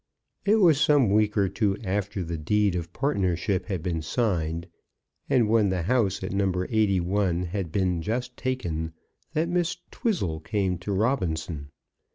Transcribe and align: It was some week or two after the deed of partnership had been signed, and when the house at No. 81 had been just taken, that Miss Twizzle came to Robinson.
It 0.45 0.55
was 0.55 0.81
some 0.81 1.11
week 1.11 1.37
or 1.37 1.47
two 1.47 1.77
after 1.83 2.23
the 2.23 2.39
deed 2.39 2.73
of 2.75 2.91
partnership 2.91 3.67
had 3.67 3.83
been 3.83 4.01
signed, 4.01 4.65
and 5.29 5.47
when 5.47 5.69
the 5.69 5.83
house 5.83 6.23
at 6.23 6.31
No. 6.31 6.65
81 6.67 7.43
had 7.43 7.71
been 7.71 8.01
just 8.01 8.35
taken, 8.35 8.93
that 9.33 9.47
Miss 9.47 9.77
Twizzle 9.91 10.39
came 10.39 10.79
to 10.79 10.91
Robinson. 10.91 11.69